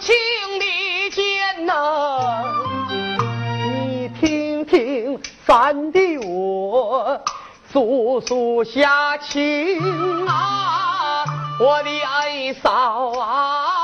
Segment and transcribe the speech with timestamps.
[0.00, 0.14] 情
[0.58, 2.42] 的艰呐。
[3.72, 7.20] 你听听咱的我，
[7.70, 11.24] 诉诉下情啊，
[11.60, 13.79] 我的爱嫂啊。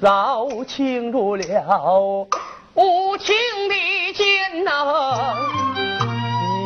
[0.00, 2.28] 早清楚了
[2.74, 3.34] 无情
[3.68, 5.34] 的剑呐，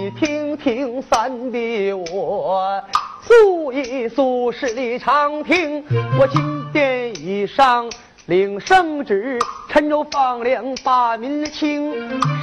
[0.00, 2.82] 你听听三弟我
[3.22, 5.84] 诉一诉十里长亭，
[6.18, 7.90] 我金殿以上。
[8.28, 9.38] 领圣旨，
[9.70, 11.94] 陈州放粮把民清，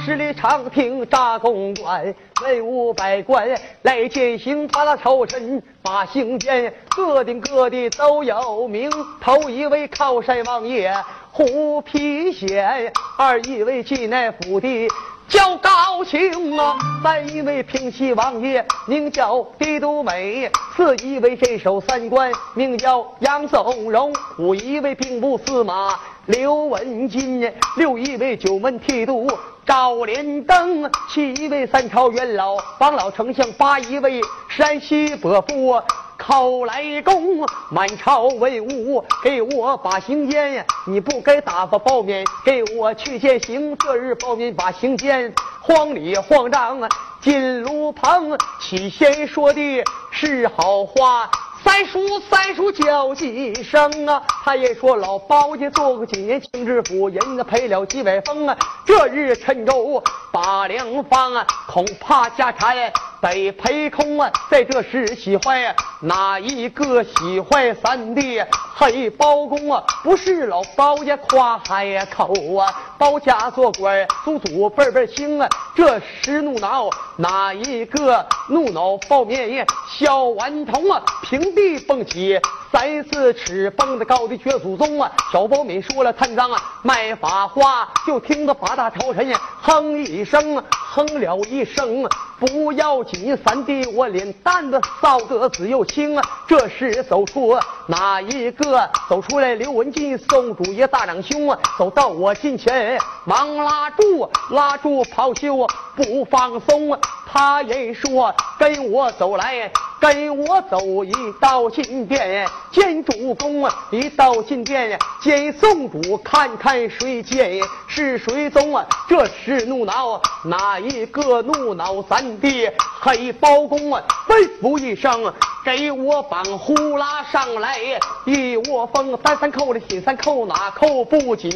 [0.04, 3.48] 十里长亭扎公馆，文武百官
[3.82, 8.90] 来践行，把那朝臣把兴建，各顶各地都有名。
[9.20, 10.92] 头一位靠山王爷
[11.30, 14.88] 虎皮贤，二一位济南府的。
[15.28, 16.76] 叫高兴啊！
[17.02, 29.28] 三一位平西王爷名叫狄都美，四一位镇守三关名叫杨宗荣，五一位兵部司马刘文金，六一位九门提督
[29.64, 35.80] 赵连登，七一位三朝元老王老丞相，八一位山西伯父。
[36.26, 43.76] 考来功，满朝文武给我把行见，你不该打发包面给我去见行。
[43.76, 46.80] 这日包面把行见，慌里慌张
[47.20, 51.30] 进炉旁，起先说的是好话。
[51.62, 54.20] 三叔，三叔叫几声啊？
[54.44, 58.56] 他也说老包家做个几年清知府，人赔了几百封啊。
[58.84, 62.76] 这日陈州把粮放啊，恐怕家产
[63.20, 64.30] 得赔空啊。
[64.48, 68.40] 在这时喜坏哪一个喜坏三弟
[68.76, 69.82] 嘿包公啊？
[70.04, 75.48] 不是老包家夸海口啊，包家做官祖祖辈辈兴啊。
[75.74, 81.02] 这时怒恼哪一个怒恼包面小顽童啊？
[81.22, 81.56] 平。
[81.56, 82.38] 地蹦起
[82.70, 85.10] 三四尺蹦的高的绝祖宗啊！
[85.32, 89.32] 小包敏说了贪赃啊，卖法花，就听得八大朝臣
[89.62, 90.64] 哼一声，啊
[90.96, 92.08] 哼了一声，
[92.38, 96.24] 不要紧，三弟我脸蛋子臊得紫又青啊！
[96.48, 97.54] 这时走出
[97.86, 98.88] 哪一个？
[99.06, 101.58] 走出来刘文静，宋主爷大长兄啊！
[101.78, 106.98] 走到我近前，忙拉住，拉住袍袖不放松啊！
[107.26, 109.70] 他也说跟我走来。
[110.12, 116.16] 跟我走一道进殿，见主公啊；一道进殿，见宋主。
[116.18, 118.86] 看看谁见是谁宗啊？
[119.08, 121.42] 这是怒恼哪一个？
[121.42, 124.00] 怒恼咱爹黑包公啊！
[124.28, 125.24] 吩咐一声，
[125.66, 127.76] 给我绑呼啦上来！
[128.24, 131.50] 一窝蜂三三扣的紧三扣哪扣不紧？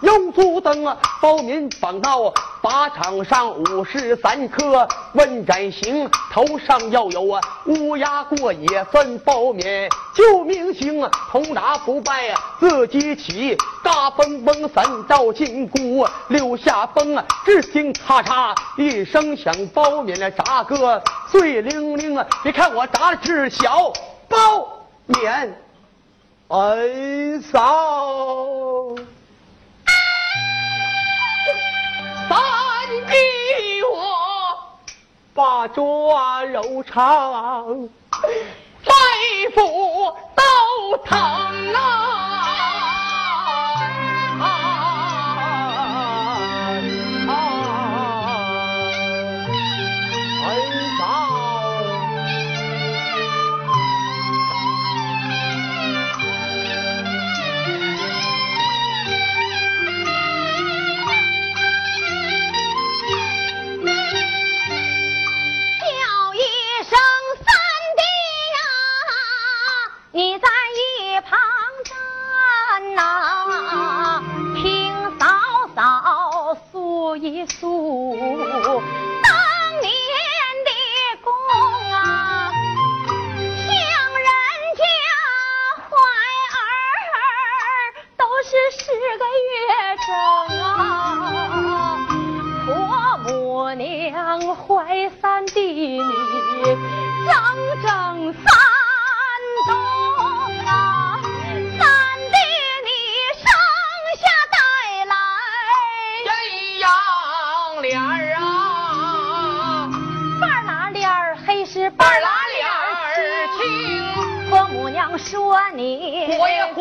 [0.00, 0.98] 用足蹬啊！
[1.20, 2.22] 包民绑到
[2.60, 7.40] 靶场上五十三颗问斩刑，头上要有啊！
[7.66, 22.26] 乌鸦过也分包面，救命星同打不败，自己起，嘎嘣嘣三道金箍，六下崩，只听咔嚓一声响，包面的扎个碎灵灵啊！
[22.42, 23.92] 别看我扎的只小
[24.28, 24.66] 包
[25.06, 25.54] 面，
[26.48, 28.94] 恩嫂，
[32.28, 32.38] 三
[33.06, 34.56] 弟我。
[35.34, 37.88] 把抓肉肠，
[38.84, 38.92] 大
[39.54, 41.18] 夫都疼
[41.74, 42.51] 啊！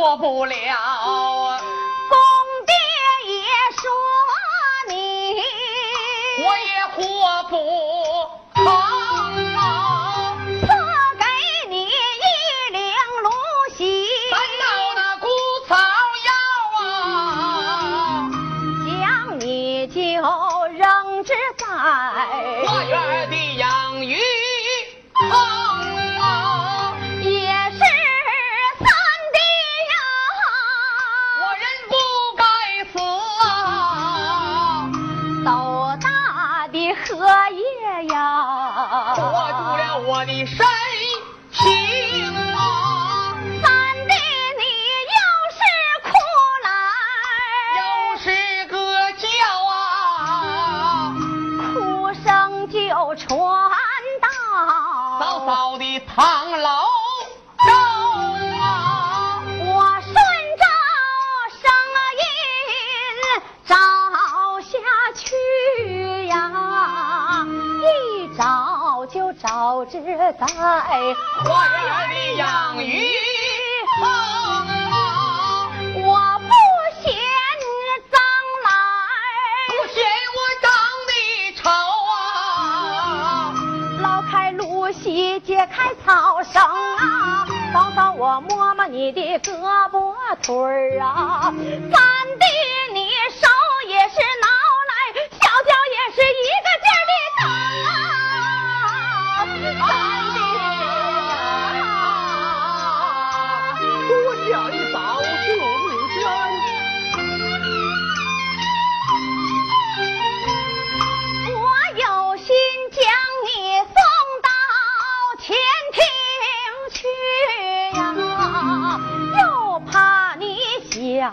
[0.02, 0.56] 过不了，
[40.22, 40.56] 我的身
[41.52, 43.34] 形啊
[43.64, 44.14] 三弟
[44.60, 44.64] 你
[45.10, 45.18] 要
[45.58, 45.60] 是
[46.04, 46.10] 哭
[46.64, 46.70] 来
[47.80, 47.82] 要
[48.20, 48.30] 是
[48.68, 48.76] 个
[49.14, 49.26] 叫
[49.66, 49.74] 啊
[51.74, 52.78] 哭声就
[53.16, 53.32] 传
[54.22, 54.28] 到
[55.20, 56.70] 嫂嫂的堂楼
[57.66, 58.01] 上
[69.74, 70.84] 我只在花
[72.08, 73.10] 里养鱼。
[75.96, 76.10] 我
[76.40, 76.50] 不
[77.02, 77.14] 嫌
[77.62, 77.66] 你
[78.12, 78.20] 脏
[78.66, 78.70] 来，
[79.70, 80.04] 不嫌
[80.36, 80.68] 我长
[81.08, 81.12] 得
[81.56, 81.62] 丑
[82.12, 82.12] 啊。
[84.02, 90.14] 老开路西解开草绳啊，帮帮我摸摸你的胳膊
[90.44, 91.54] 腿啊。
[91.92, 92.00] 咱
[92.38, 92.46] 的。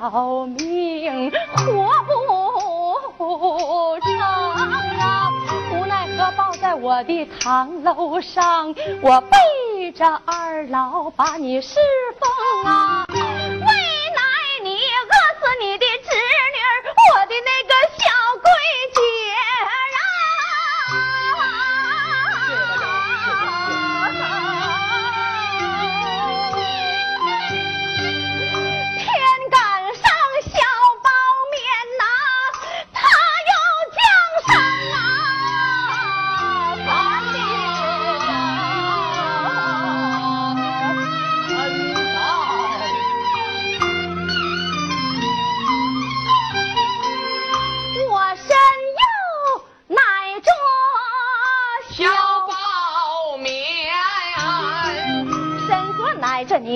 [0.00, 1.90] 好命活
[3.16, 5.32] 不成啊
[5.72, 8.72] 无奈何抱在我的堂楼上
[9.02, 11.80] 我背着二老把你侍
[12.20, 13.07] 奉啊。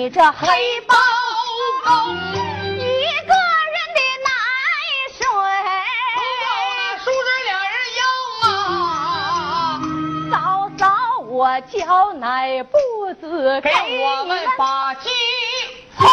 [0.03, 0.93] 你这黑包
[1.85, 4.27] 公，一个人的奶
[5.07, 6.45] 水，不够
[6.75, 8.03] 那叔侄俩人用
[8.43, 9.79] 啊。
[10.29, 10.35] 嫂
[10.77, 10.85] 嫂，
[11.21, 12.75] 我交奶布
[13.21, 13.69] 子给
[14.03, 15.09] 我们把气
[15.97, 16.05] 冲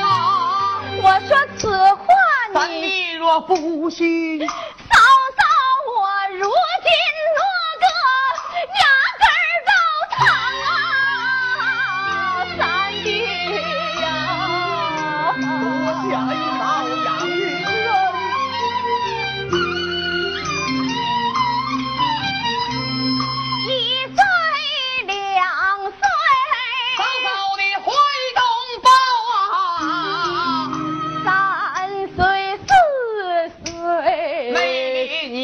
[0.00, 0.80] 啊！
[1.02, 2.06] 我说此话
[2.48, 4.48] 你，但你若不信。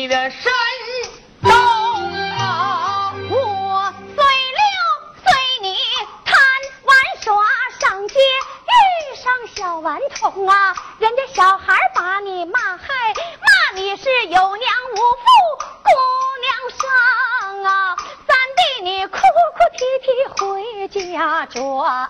[0.08, 0.52] 的身
[1.42, 1.50] 功
[2.38, 3.12] 啊！
[3.28, 4.60] 我醉了，
[5.24, 5.32] 随
[5.62, 5.76] 你
[6.24, 6.36] 贪
[6.84, 7.34] 玩耍
[7.80, 12.86] 上街，遇上小顽童啊，人家小孩把你骂害，
[13.40, 15.26] 骂你是有娘无父，
[15.82, 15.90] 姑
[16.42, 17.96] 娘生啊！
[18.26, 19.20] 三弟你哭哭
[19.76, 20.06] 啼啼
[20.40, 22.08] 回家转，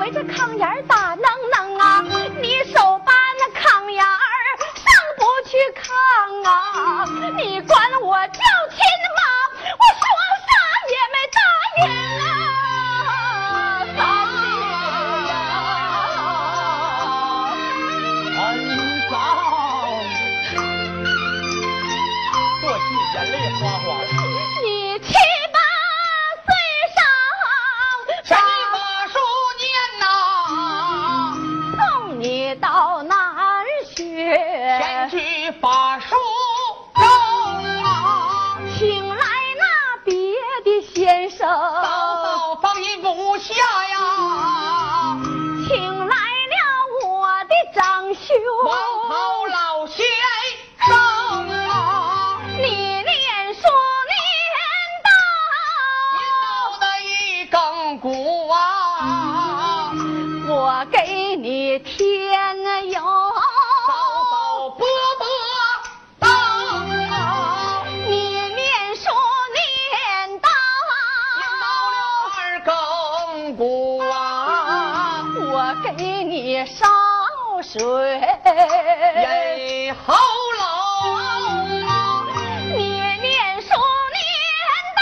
[0.00, 1.16] 围着炕沿打。
[23.14, 24.27] 眼泪哗哗。
[76.66, 76.86] 烧
[77.62, 77.80] 水，
[80.06, 80.14] 熬
[80.58, 80.64] 老。
[82.76, 83.68] 年年数
[84.14, 84.20] 年
[84.96, 85.00] 到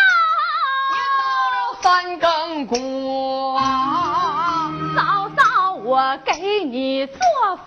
[1.83, 6.33] 三更鼓啊，嫂我给
[6.65, 7.19] 你做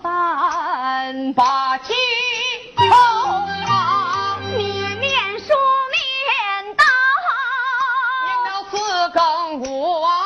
[0.02, 1.94] 饭，把鸡
[2.76, 2.96] 熬
[3.68, 4.40] 啊。
[4.56, 5.54] 年年数
[5.94, 6.84] 年到，
[8.26, 10.19] 年到四更鼓啊。